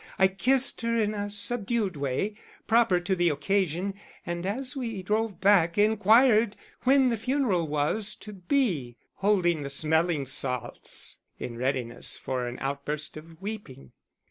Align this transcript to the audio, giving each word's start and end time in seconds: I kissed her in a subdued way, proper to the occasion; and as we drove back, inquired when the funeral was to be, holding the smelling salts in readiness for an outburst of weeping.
I 0.17 0.27
kissed 0.29 0.81
her 0.81 0.97
in 0.97 1.13
a 1.13 1.29
subdued 1.29 1.95
way, 1.95 2.33
proper 2.65 2.99
to 2.99 3.15
the 3.15 3.29
occasion; 3.29 3.93
and 4.25 4.47
as 4.47 4.75
we 4.75 5.03
drove 5.03 5.39
back, 5.39 5.77
inquired 5.77 6.55
when 6.85 7.09
the 7.09 7.17
funeral 7.17 7.67
was 7.67 8.15
to 8.15 8.33
be, 8.33 8.95
holding 9.17 9.61
the 9.61 9.69
smelling 9.69 10.25
salts 10.25 11.19
in 11.37 11.55
readiness 11.55 12.17
for 12.17 12.47
an 12.47 12.57
outburst 12.61 13.15
of 13.15 13.39
weeping. 13.43 13.91